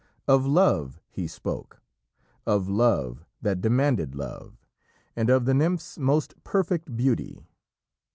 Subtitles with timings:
[0.27, 1.79] Of love he spoke,
[2.47, 4.57] of love that demanded love,
[5.15, 7.45] and of the nymph's most perfect beauty.